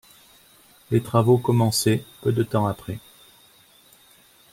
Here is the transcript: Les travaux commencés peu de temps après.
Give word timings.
Les 0.89 1.03
travaux 1.03 1.37
commencés 1.37 2.03
peu 2.23 2.31
de 2.31 2.41
temps 2.41 2.65
après. 2.65 2.97